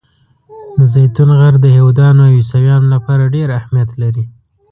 [0.77, 4.25] د زیتون غر د یهودانو او عیسویانو لپاره ډېر اهمیت لري.